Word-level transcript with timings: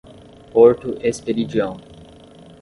Porto 0.51 0.97
Esperidião 1.07 1.77